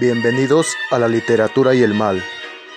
[0.00, 2.22] Bienvenidos a La Literatura y el Mal,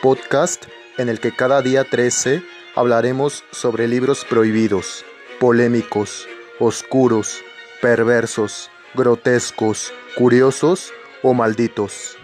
[0.02, 0.66] podcast
[0.98, 2.42] en el que cada día 13
[2.74, 5.06] hablaremos sobre libros prohibidos,
[5.40, 7.44] polémicos, oscuros,
[7.80, 12.18] perversos, grotescos, curiosos o malditos.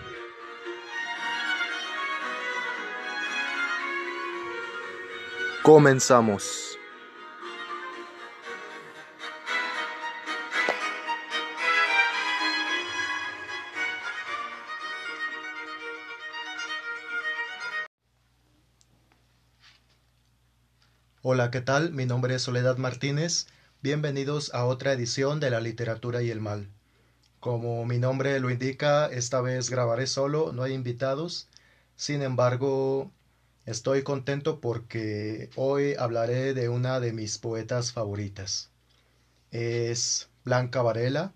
[5.61, 6.66] Comenzamos.
[21.29, 21.91] Hola, ¿qué tal?
[21.91, 23.47] Mi nombre es Soledad Martínez.
[23.81, 26.69] Bienvenidos a otra edición de La Literatura y el Mal.
[27.41, 31.49] Como mi nombre lo indica, esta vez grabaré solo, no hay invitados.
[31.97, 33.11] Sin embargo,
[33.65, 38.69] estoy contento porque hoy hablaré de una de mis poetas favoritas.
[39.51, 41.33] Es Blanca Varela.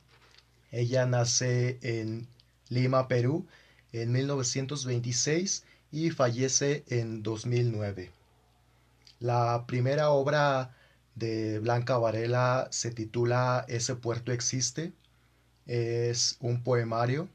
[0.71, 2.29] Ella nace en
[2.69, 3.45] Lima, Perú,
[3.91, 8.20] en 1926 y fallece en 2009.
[9.21, 10.75] La primera obra
[11.13, 14.93] de Blanca Varela se titula Ese puerto existe.
[15.67, 17.29] Es un poemario.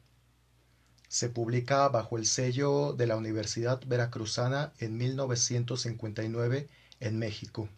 [1.07, 7.69] Se publica bajo el sello de la Universidad Veracruzana en 1959 en México.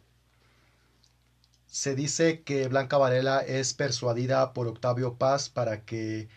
[1.67, 6.31] Se dice que Blanca Varela es persuadida por Octavio Paz para que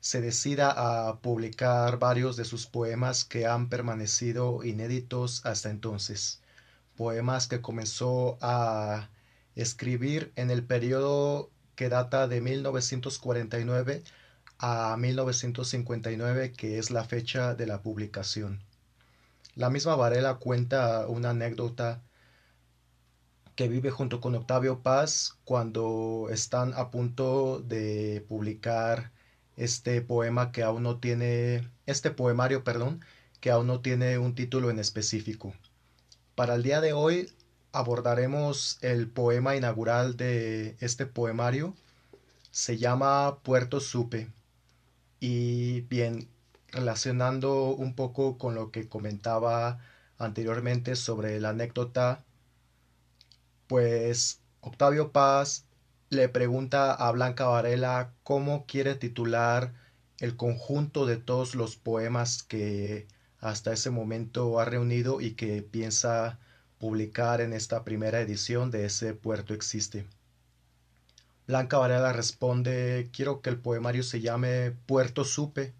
[0.00, 6.40] se decida a publicar varios de sus poemas que han permanecido inéditos hasta entonces
[6.96, 9.10] poemas que comenzó a
[9.54, 14.02] escribir en el periodo que data de 1949
[14.58, 18.62] a 1959, que es la fecha de la publicación.
[19.54, 22.02] La misma Varela cuenta una anécdota
[23.54, 29.12] que vive junto con Octavio Paz cuando están a punto de publicar
[29.56, 33.04] este poema que aún no tiene, este poemario, perdón,
[33.40, 35.54] que aún no tiene un título en específico.
[36.34, 37.30] Para el día de hoy
[37.70, 41.74] abordaremos el poema inaugural de este poemario.
[42.50, 44.28] Se llama Puerto Supe.
[45.20, 46.28] Y bien,
[46.72, 49.78] relacionando un poco con lo que comentaba
[50.18, 52.24] anteriormente sobre la anécdota,
[53.68, 55.66] pues Octavio Paz
[56.10, 59.72] le pregunta a Blanca Varela cómo quiere titular
[60.18, 63.06] el conjunto de todos los poemas que
[63.44, 66.38] hasta ese momento ha reunido y que piensa
[66.78, 70.06] publicar en esta primera edición de ese Puerto Existe.
[71.46, 75.74] Blanca Varela responde, quiero que el poemario se llame Puerto Supe.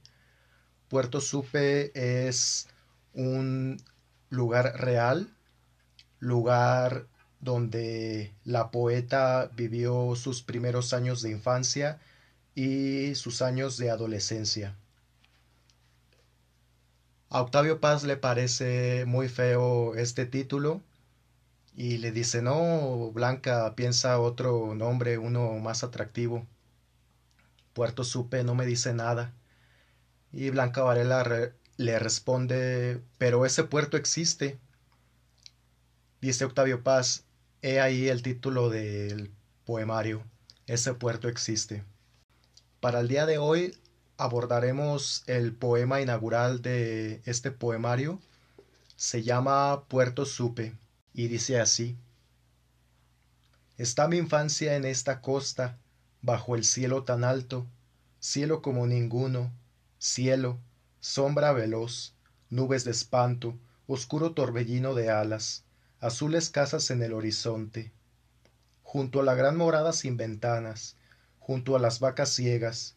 [0.89, 2.69] Puerto Supe es
[3.15, 3.83] un
[4.29, 5.31] lugar real,
[6.19, 7.07] lugar
[7.41, 11.99] donde la poeta vivió sus primeros años de infancia
[12.55, 14.77] y sus años de adolescencia.
[17.31, 20.83] A Octavio Paz le parece muy feo este título
[21.75, 26.47] y le dice, no, Blanca, piensa otro nombre, uno más atractivo.
[27.73, 29.33] Puerto Supe no me dice nada.
[30.33, 34.59] Y Blanca Varela le responde, pero ese puerto existe.
[36.21, 37.25] Dice Octavio Paz,
[37.63, 39.33] he ahí el título del
[39.65, 40.23] poemario,
[40.67, 41.85] ese puerto existe.
[42.81, 43.77] Para el día de hoy
[44.17, 48.21] abordaremos el poema inaugural de este poemario.
[48.97, 50.75] Se llama Puerto Supe
[51.13, 51.97] y dice así.
[53.77, 55.79] Está mi infancia en esta costa,
[56.23, 57.67] bajo el cielo tan alto,
[58.21, 59.53] cielo como ninguno,
[59.99, 60.61] cielo,
[61.01, 62.15] sombra veloz,
[62.51, 65.65] nubes de espanto, oscuro torbellino de alas,
[66.01, 67.93] azules casas en el horizonte.
[68.83, 70.97] Junto a la gran morada sin ventanas,
[71.41, 72.95] junto a las vacas ciegas,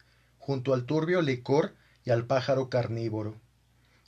[0.47, 1.75] junto al turbio licor
[2.05, 3.35] y al pájaro carnívoro.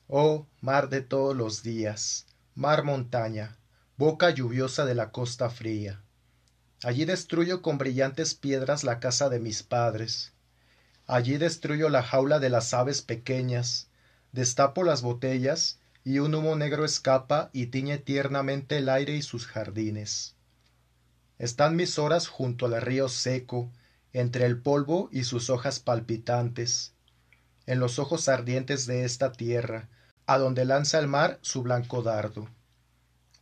[0.07, 3.57] Oh, mar de todos los días, mar montaña,
[3.97, 6.01] boca lluviosa de la costa fría.
[6.81, 10.31] Allí destruyo con brillantes piedras la casa de mis padres.
[11.07, 13.89] Allí destruyo la jaula de las aves pequeñas,
[14.31, 19.45] destapo las botellas, y un humo negro escapa y tiñe tiernamente el aire y sus
[19.45, 20.35] jardines.
[21.37, 23.73] Están mis horas junto al río seco,
[24.13, 26.93] entre el polvo y sus hojas palpitantes,
[27.67, 29.89] en los ojos ardientes de esta tierra,
[30.25, 32.49] a donde lanza el mar su blanco dardo.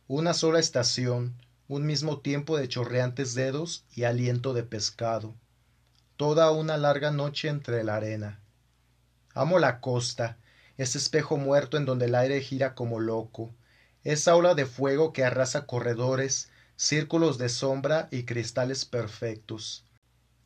[0.06, 1.34] Una sola estación,
[1.68, 5.34] un mismo tiempo de chorreantes dedos y aliento de pescado.
[6.16, 8.40] Toda una larga noche entre la arena.
[9.34, 10.38] Amo la costa,
[10.76, 13.54] ese espejo muerto en donde el aire gira como loco,
[14.04, 19.87] esa ola de fuego que arrasa corredores, círculos de sombra y cristales perfectos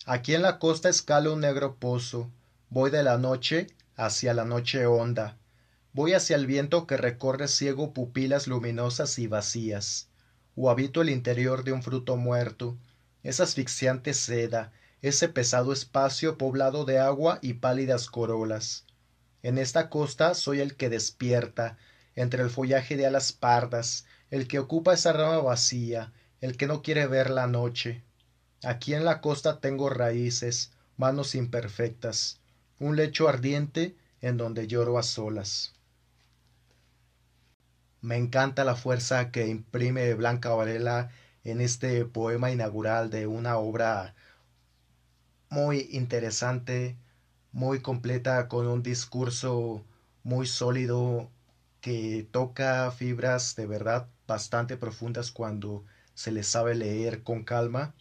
[0.05, 2.29] Aquí en la costa escalo un negro pozo,
[2.71, 5.39] voy de la noche, hacia la noche honda.
[5.93, 10.09] Voy hacia el viento que recorre ciego pupilas luminosas y vacías.
[10.57, 12.77] O habito el interior de un fruto muerto,
[13.23, 14.73] esa asfixiante seda,
[15.03, 18.87] ese pesado espacio poblado de agua y pálidas corolas.
[19.45, 21.79] En esta costa soy el que despierta,
[22.17, 26.83] entre el follaje de alas pardas, el que ocupa esa rama vacía, el que no
[26.83, 28.03] quiere ver la noche.
[28.65, 32.41] Aquí en la costa tengo raíces, manos imperfectas,
[32.79, 35.75] un lecho ardiente en donde lloro a solas.
[38.03, 41.11] Me encanta la fuerza que imprime Blanca Varela
[41.43, 44.15] en este poema inaugural de una obra
[45.49, 46.97] muy interesante,
[47.51, 49.85] muy completa, con un discurso
[50.23, 51.31] muy sólido
[51.81, 57.95] que toca fibras de verdad bastante profundas cuando se les sabe leer con calma.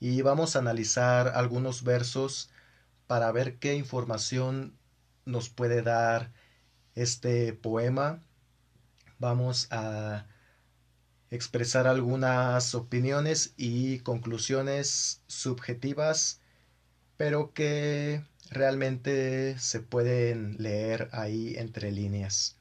[0.00, 2.50] Y vamos a analizar algunos versos
[3.06, 4.78] para ver qué información
[5.26, 6.32] nos puede dar
[6.94, 8.22] este poema.
[9.18, 10.26] Vamos a
[11.30, 16.40] expresar algunas opiniones y conclusiones subjetivas,
[17.16, 22.56] pero que realmente se pueden leer ahí entre líneas.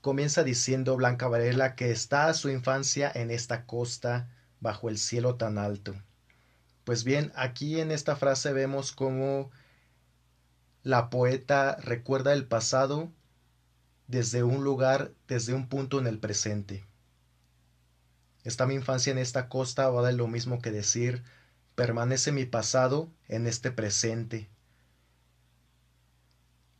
[0.00, 4.28] Comienza diciendo Blanca Varela que está su infancia en esta costa
[4.60, 5.94] bajo el cielo tan alto.
[6.84, 9.50] Pues bien, aquí en esta frase vemos cómo
[10.82, 13.10] la poeta recuerda el pasado
[14.06, 16.84] desde un lugar, desde un punto en el presente.
[18.44, 21.22] Está mi infancia en esta costa va a lo mismo que decir
[21.74, 24.48] permanece mi pasado en este presente.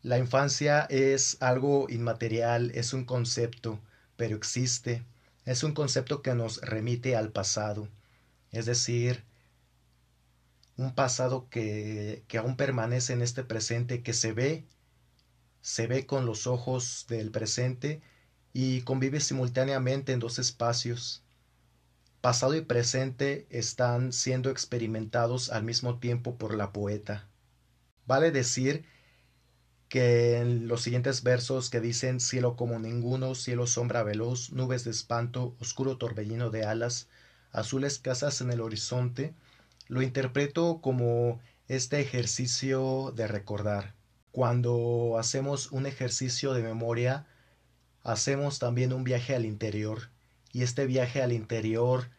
[0.03, 3.81] La infancia es algo inmaterial, es un concepto,
[4.17, 5.03] pero existe.
[5.47, 7.89] Es un concepto que nos remite al pasado.
[8.53, 9.25] Es decir,
[10.77, 14.67] un pasado que, que aún permanece en este presente, que se ve,
[15.61, 18.03] se ve con los ojos del presente
[18.53, 21.23] y convive simultáneamente en dos espacios.
[22.21, 27.29] Pasado y presente están siendo experimentados al mismo tiempo por la poeta.
[28.07, 28.85] Vale decir
[29.89, 34.91] que en los siguientes versos que dicen cielo como ninguno, cielo sombra veloz, nubes de
[34.91, 37.09] espanto, oscuro torbellino de alas,
[37.53, 39.35] azules casas en el horizonte,
[39.87, 43.95] lo interpreto como este ejercicio de recordar.
[44.33, 47.27] Cuando hacemos un ejercicio de memoria,
[48.03, 50.11] hacemos también un viaje al interior.
[50.53, 52.11] Y este viaje al interior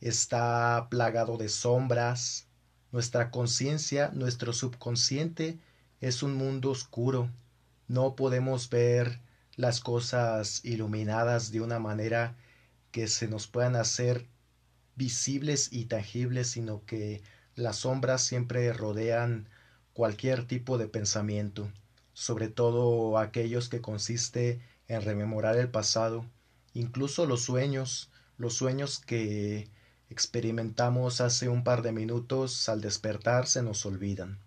[0.00, 2.46] está plagado de sombras.
[2.90, 5.58] Nuestra conciencia, nuestro subconsciente,
[6.00, 7.30] es un mundo oscuro.
[7.88, 9.20] No podemos ver
[9.56, 12.36] las cosas iluminadas de una manera
[12.90, 14.26] que se nos puedan hacer
[14.96, 17.22] visibles y tangibles, sino que
[17.54, 19.48] las sombras siempre rodean
[19.92, 21.70] cualquier tipo de pensamiento,
[22.14, 26.26] sobre todo aquellos que consiste en rememorar el pasado,
[26.74, 29.68] incluso los sueños, los sueños que
[30.10, 34.38] experimentamos hace un par de minutos al despertar se nos olvidan.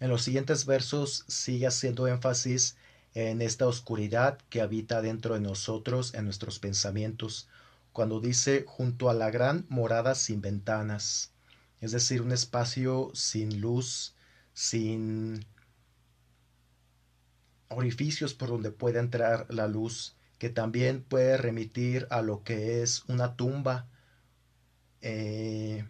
[0.00, 2.76] En los siguientes versos sigue haciendo énfasis
[3.14, 7.48] en esta oscuridad que habita dentro de nosotros, en nuestros pensamientos,
[7.94, 11.32] cuando dice junto a la gran morada sin ventanas,
[11.80, 14.16] es decir, un espacio sin luz,
[14.52, 15.46] sin
[17.68, 23.04] orificios por donde pueda entrar la luz, que también puede remitir a lo que es
[23.04, 23.86] una tumba,
[25.00, 25.86] eh,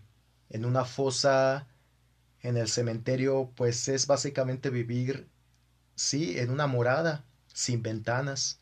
[0.50, 1.68] en una fosa,
[2.42, 5.26] en el cementerio, pues es básicamente vivir,
[5.94, 8.60] sí, en una morada, sin ventanas.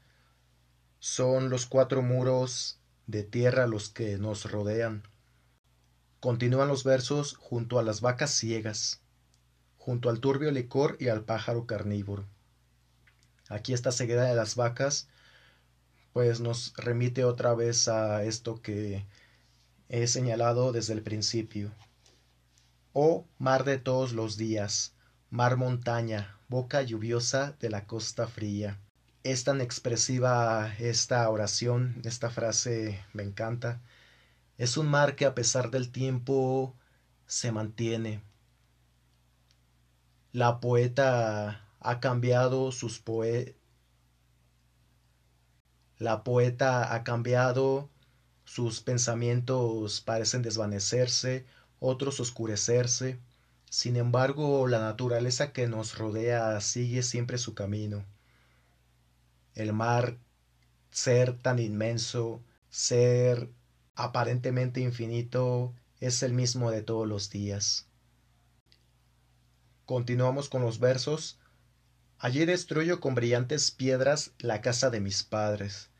[1.00, 5.02] Son los cuatro muros de tierra los que nos rodean.
[6.20, 9.00] Continúan los versos junto a las vacas ciegas,
[9.76, 12.26] junto al turbio licor y al pájaro carnívoro.
[13.48, 15.08] Aquí esta ceguera de las vacas,
[16.12, 19.04] pues nos remite otra vez a esto que
[19.88, 21.72] he señalado desde el principio.
[22.92, 24.94] Oh mar de todos los días,
[25.30, 28.78] mar montaña, boca lluviosa de la costa fría
[29.24, 33.80] es tan expresiva esta oración, esta frase me encanta.
[34.58, 36.74] Es un mar que a pesar del tiempo
[37.26, 38.22] se mantiene.
[40.32, 43.56] La poeta ha cambiado sus poe
[45.98, 47.90] La poeta ha cambiado,
[48.44, 51.46] sus pensamientos parecen desvanecerse,
[51.80, 53.20] otros oscurecerse.
[53.70, 58.04] Sin embargo, la naturaleza que nos rodea sigue siempre su camino
[59.54, 60.18] el mar
[60.90, 63.50] ser tan inmenso, ser
[63.94, 67.88] aparentemente infinito, es el mismo de todos los días.
[69.84, 71.38] Continuamos con los versos.
[72.18, 75.90] Allí destruyo con brillantes piedras la casa de mis padres.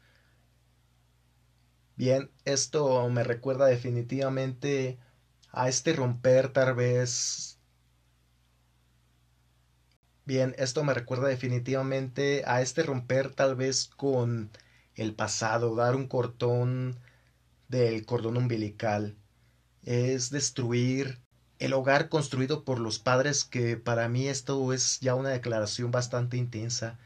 [1.97, 4.99] Bien, esto me recuerda definitivamente
[5.51, 7.59] a este romper tal vez...
[10.25, 14.51] Bien, esto me recuerda definitivamente a este romper tal vez con
[14.97, 16.97] el pasado, dar un cortón
[17.69, 19.17] del cordón umbilical.
[19.85, 21.21] Es destruir
[21.61, 26.37] el hogar construido por los padres, que para mí esto es ya una declaración bastante
[26.39, 26.99] intensa,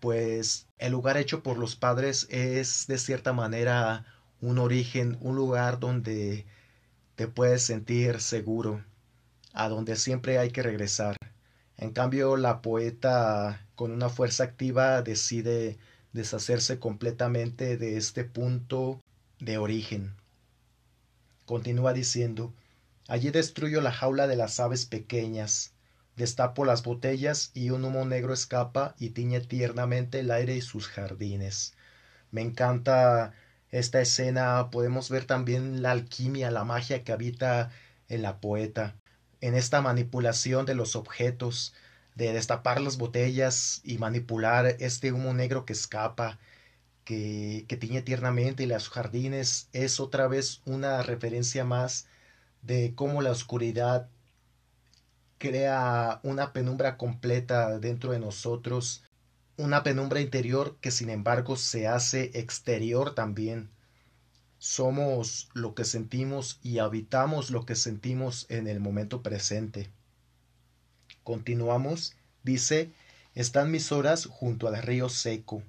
[0.00, 4.06] pues el lugar hecho por los padres es de cierta manera
[4.40, 6.46] un origen, un lugar donde
[7.16, 8.84] te puedes sentir seguro,
[9.54, 11.16] a donde siempre hay que regresar.
[11.84, 15.76] En cambio, la poeta con una fuerza activa decide
[16.14, 19.02] deshacerse completamente de este punto
[19.38, 20.14] de origen.
[21.44, 22.54] Continúa diciendo,
[23.06, 25.74] allí destruyo la jaula de las aves pequeñas,
[26.16, 30.88] destapo las botellas y un humo negro escapa y tiñe tiernamente el aire y sus
[30.88, 31.74] jardines.
[32.30, 33.34] Me encanta
[33.70, 37.72] esta escena podemos ver también la alquimia, la magia que habita
[38.08, 38.96] en la poeta,
[39.46, 41.74] en esta manipulación de los objetos,
[42.14, 46.38] de destapar las botellas y manipular este humo negro que escapa,
[47.04, 52.06] que, que tiñe tiernamente los jardines, es otra vez una referencia más
[52.62, 54.08] de cómo la oscuridad
[55.38, 59.04] crea una penumbra completa dentro de nosotros
[59.56, 63.70] una penumbra interior que sin embargo se hace exterior también.
[64.66, 69.90] Somos lo que sentimos y habitamos lo que sentimos en el momento presente.
[71.22, 72.90] Continuamos, dice,
[73.34, 75.62] están mis horas junto al río seco,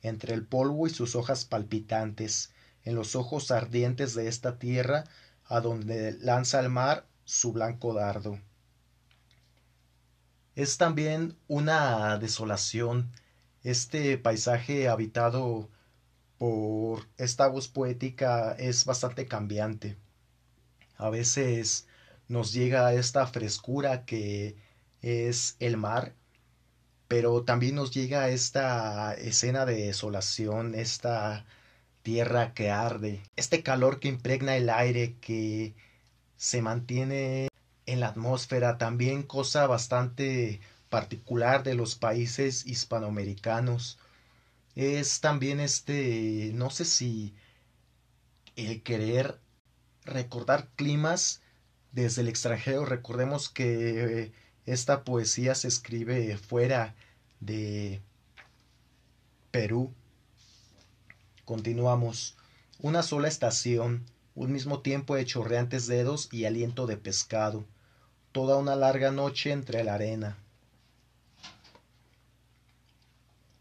[0.00, 2.52] entre el polvo y sus hojas palpitantes,
[2.84, 5.02] en los ojos ardientes de esta tierra,
[5.46, 8.38] a donde lanza el mar su blanco dardo.
[10.54, 13.10] Es también una desolación
[13.64, 15.68] este paisaje habitado
[16.38, 19.96] por esta voz poética es bastante cambiante.
[20.96, 21.86] A veces
[22.28, 24.56] nos llega esta frescura que
[25.02, 26.14] es el mar,
[27.08, 31.46] pero también nos llega esta escena de desolación, esta
[32.02, 35.74] tierra que arde, este calor que impregna el aire, que
[36.36, 37.48] se mantiene
[37.86, 43.98] en la atmósfera, también cosa bastante particular de los países hispanoamericanos
[44.76, 47.34] es también este, no sé si
[48.56, 49.40] el querer
[50.04, 51.40] recordar climas
[51.92, 52.84] desde el extranjero.
[52.84, 54.32] Recordemos que
[54.66, 56.94] esta poesía se escribe fuera
[57.40, 58.02] de
[59.50, 59.94] Perú.
[61.46, 62.36] Continuamos.
[62.78, 64.04] Una sola estación,
[64.34, 67.64] un mismo tiempo de chorreantes dedos y aliento de pescado.
[68.32, 70.36] Toda una larga noche entre la arena.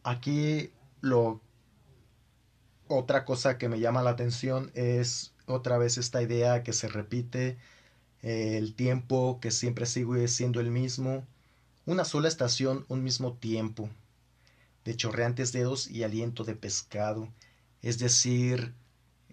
[0.03, 0.71] Aquí
[1.05, 1.41] lo
[2.87, 7.57] otra cosa que me llama la atención es otra vez esta idea que se repite,
[8.21, 11.25] eh, el tiempo que siempre sigue siendo el mismo,
[11.85, 13.89] una sola estación, un mismo tiempo,
[14.83, 17.29] de chorreantes dedos y aliento de pescado.
[17.81, 18.73] Es decir,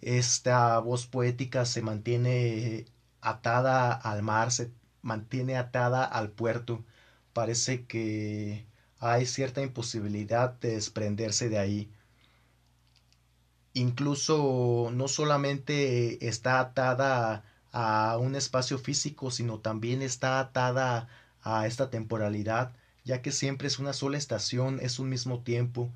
[0.02, 2.86] esta voz poética se mantiene
[3.20, 4.70] atada al mar, se
[5.02, 6.84] mantiene atada al puerto.
[7.32, 8.66] Parece que
[9.02, 11.90] hay cierta imposibilidad de desprenderse de ahí.
[13.74, 21.08] Incluso no solamente está atada a un espacio físico, sino también está atada
[21.42, 22.72] a esta temporalidad,
[23.04, 25.90] ya que siempre es una sola estación, es un mismo tiempo.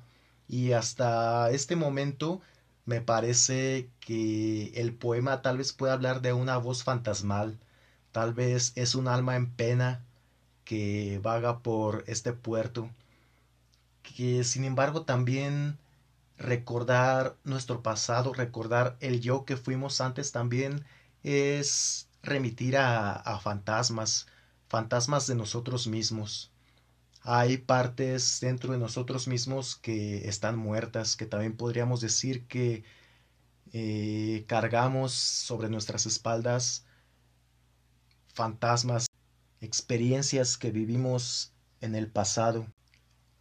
[0.49, 2.41] Y hasta este momento
[2.85, 7.57] me parece que el poema tal vez pueda hablar de una voz fantasmal,
[8.11, 10.03] tal vez es un alma en pena
[10.65, 12.89] que vaga por este puerto,
[14.15, 15.77] que sin embargo también
[16.37, 20.85] recordar nuestro pasado, recordar el yo que fuimos antes también
[21.23, 24.27] es remitir a, a fantasmas,
[24.67, 26.51] fantasmas de nosotros mismos.
[27.21, 32.83] Hay partes dentro de nosotros mismos que están muertas, que también podríamos decir que
[33.73, 36.85] eh, cargamos sobre nuestras espaldas
[38.33, 39.07] fantasmas
[39.61, 42.67] experiencias que vivimos en el pasado,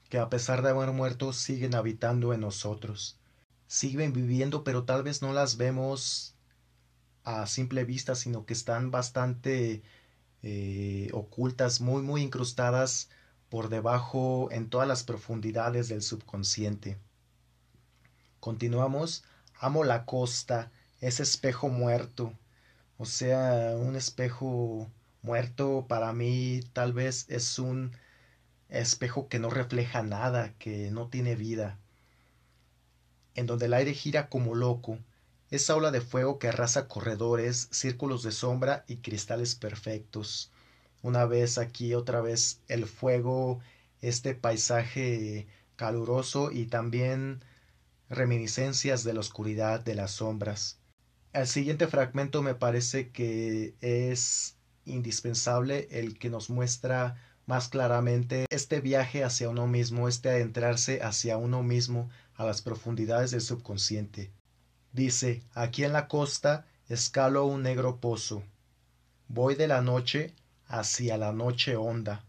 [0.09, 3.19] que a pesar de haber muerto siguen habitando en nosotros.
[3.67, 6.35] Siguen viviendo, pero tal vez no las vemos
[7.25, 9.83] a simple vista, sino que están bastante
[10.43, 13.09] eh, ocultas, muy, muy incrustadas
[13.49, 16.99] por debajo en todas las profundidades del subconsciente.
[18.41, 19.25] Continuamos.
[19.59, 20.71] Amo la costa,
[21.01, 22.33] ese espejo muerto.
[22.99, 24.89] O sea, un espejo
[25.23, 27.97] muerto para mí tal vez es un
[28.69, 31.79] espejo que no refleja nada, que no tiene vida,
[33.35, 34.99] en donde el aire gira como loco,
[35.51, 40.51] esa ola de fuego que arrasa corredores, círculos de sombra y cristales perfectos.
[41.03, 43.61] Una vez aquí, otra vez el fuego,
[44.01, 45.47] este paisaje
[45.77, 47.45] caluroso y también
[48.09, 50.79] reminiscencias de la oscuridad de las sombras.
[51.33, 57.17] El siguiente fragmento me parece que es indispensable el que nos muestra
[57.47, 63.31] más claramente este viaje hacia uno mismo, este adentrarse hacia uno mismo a las profundidades
[63.31, 64.31] del subconsciente.
[64.93, 68.43] Dice, aquí en la costa escalo un negro pozo.
[69.29, 70.35] Voy de la noche
[70.67, 72.25] hacia la noche honda.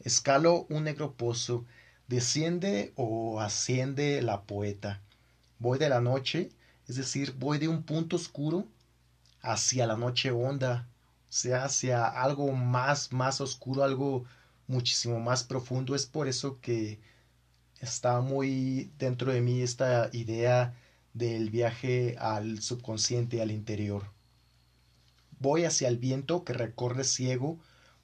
[0.00, 1.64] Escalo un negro pozo.
[2.06, 5.00] Desciende o asciende la poeta.
[5.58, 6.50] Voy de la noche,
[6.86, 8.66] es decir, voy de un punto oscuro
[9.42, 10.86] hacia la noche honda,
[11.36, 14.24] sea, hacia algo más, más oscuro, algo
[14.66, 15.94] muchísimo más profundo.
[15.94, 16.98] Es por eso que
[17.80, 20.74] está muy dentro de mí esta idea
[21.12, 24.10] del viaje al subconsciente, al interior.
[25.38, 27.58] Voy hacia el viento que recorre ciego,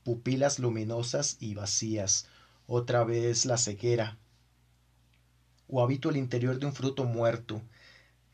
[0.05, 2.27] pupilas luminosas y vacías,
[2.67, 4.19] otra vez la ceguera.
[5.69, 7.62] O habito el interior de un fruto muerto,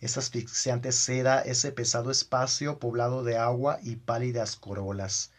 [0.00, 5.32] esa asfixiante seda, ese pesado espacio poblado de agua y pálidas corolas.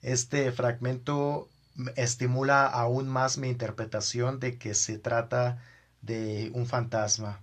[0.00, 1.48] Este fragmento
[1.96, 5.62] estimula aún más mi interpretación de que se trata
[6.00, 7.40] de un fantasma,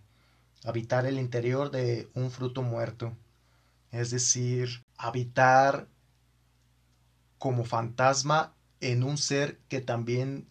[0.65, 3.15] habitar el interior de un fruto muerto,
[3.91, 5.87] es decir, habitar
[7.37, 10.47] como fantasma en un ser que también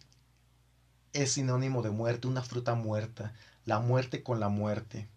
[1.13, 3.33] es sinónimo de muerte, una fruta muerta,
[3.65, 5.07] la muerte con la muerte.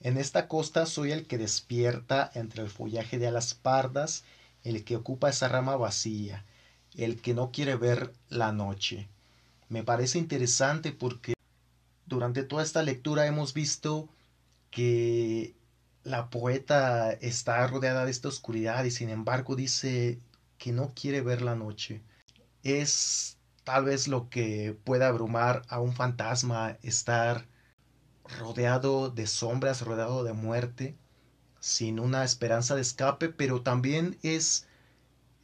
[0.00, 4.24] En esta costa soy el que despierta entre el follaje de alas pardas,
[4.62, 6.44] el que ocupa esa rama vacía,
[6.94, 9.08] el que no quiere ver la noche.
[9.68, 11.34] Me parece interesante porque
[12.06, 14.08] durante toda esta lectura hemos visto
[14.70, 15.54] que
[16.04, 20.18] la poeta está rodeada de esta oscuridad y sin embargo dice
[20.58, 22.02] que no quiere ver la noche.
[22.62, 27.46] Es tal vez lo que puede abrumar a un fantasma estar
[28.38, 30.96] rodeado de sombras, rodeado de muerte,
[31.60, 34.66] sin una esperanza de escape, pero también es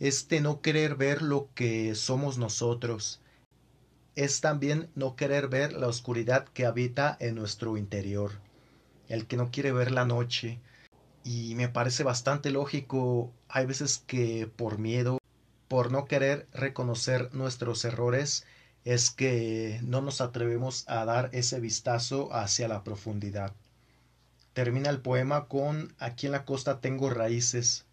[0.00, 3.20] este no querer ver lo que somos nosotros.
[4.16, 8.32] Es también no querer ver la oscuridad que habita en nuestro interior,
[9.08, 10.60] el que no quiere ver la noche.
[11.24, 15.18] Y me parece bastante lógico, hay veces que por miedo,
[15.68, 18.44] por no querer reconocer nuestros errores,
[18.84, 23.52] es que no nos atrevemos a dar ese vistazo hacia la profundidad.
[24.52, 27.86] Termina el poema con Aquí en la costa tengo raíces.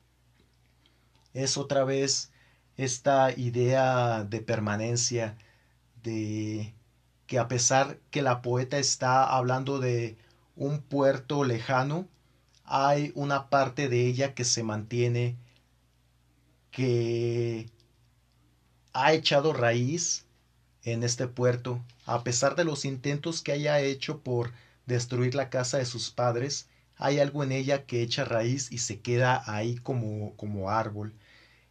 [1.33, 2.31] Es otra vez
[2.77, 5.37] esta idea de permanencia,
[6.03, 6.73] de
[7.25, 10.17] que a pesar que la poeta está hablando de
[10.57, 12.07] un puerto lejano,
[12.65, 15.37] hay una parte de ella que se mantiene,
[16.71, 17.69] que
[18.93, 20.25] ha echado raíz
[20.83, 24.51] en este puerto, a pesar de los intentos que haya hecho por
[24.85, 26.67] destruir la casa de sus padres,
[26.97, 31.13] hay algo en ella que echa raíz y se queda ahí como, como árbol.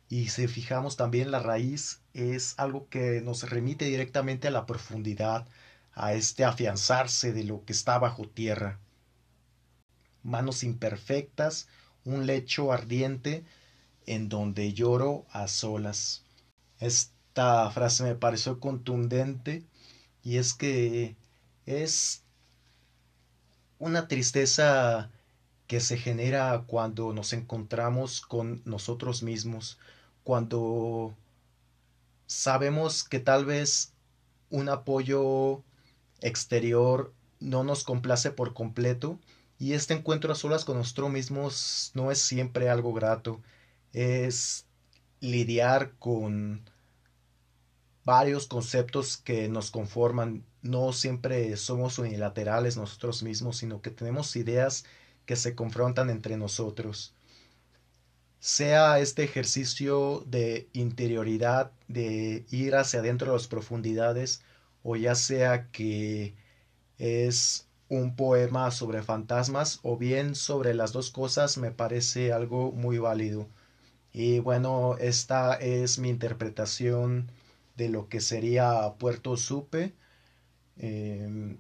[0.08, 5.46] Y si fijamos también la raíz es algo que nos remite directamente a la profundidad,
[5.92, 8.80] a este afianzarse de lo que está bajo tierra.
[10.22, 11.68] Manos imperfectas,
[12.04, 13.44] un lecho ardiente
[14.06, 16.24] en donde lloro a solas.
[17.30, 19.62] Esta frase me pareció contundente
[20.24, 21.14] y es que
[21.64, 22.24] es
[23.78, 25.10] una tristeza
[25.68, 29.78] que se genera cuando nos encontramos con nosotros mismos,
[30.24, 31.14] cuando
[32.26, 33.92] sabemos que tal vez
[34.50, 35.62] un apoyo
[36.22, 39.20] exterior no nos complace por completo
[39.56, 43.40] y este encuentro a solas con nosotros mismos no es siempre algo grato,
[43.92, 44.66] es
[45.20, 46.68] lidiar con
[48.10, 50.44] varios conceptos que nos conforman.
[50.62, 54.84] No siempre somos unilaterales nosotros mismos, sino que tenemos ideas
[55.26, 57.14] que se confrontan entre nosotros.
[58.40, 64.42] Sea este ejercicio de interioridad, de ir hacia adentro de las profundidades,
[64.82, 66.34] o ya sea que
[66.98, 72.98] es un poema sobre fantasmas o bien sobre las dos cosas, me parece algo muy
[72.98, 73.46] válido.
[74.12, 77.30] Y bueno, esta es mi interpretación
[77.76, 79.94] de lo que sería Puerto Supe.
[80.76, 81.58] Em,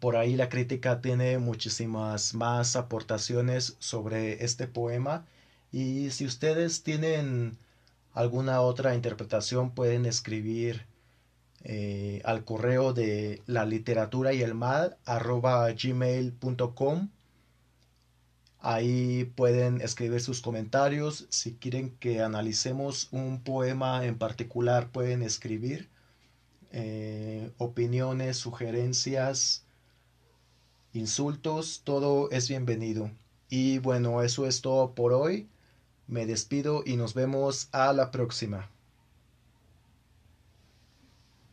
[0.00, 5.26] por ahí la crítica tiene muchísimas más aportaciones sobre este poema
[5.72, 7.58] y si ustedes tienen
[8.12, 10.86] alguna otra interpretación pueden escribir
[11.64, 17.08] eh, al correo de la literatura y el mal arroba gmail.com
[18.64, 21.26] ahí pueden escribir sus comentarios.
[21.28, 25.90] Si quieren que analicemos un poema en particular pueden escribir
[26.72, 29.64] eh, opiniones sugerencias
[30.94, 33.10] insultos todo es bienvenido.
[33.50, 35.48] Y bueno eso es todo por hoy.
[36.06, 38.73] Me despido y nos vemos a la próxima.